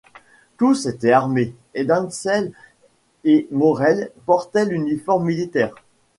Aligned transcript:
Tous 0.57 0.87
étaient 0.87 1.11
armés, 1.11 1.53
et 1.75 1.83
Dansey 1.85 2.51
et 3.23 3.47
Morell 3.51 4.09
portaient 4.25 4.65
l’uniforme 4.65 5.25
militaire. 5.27 5.75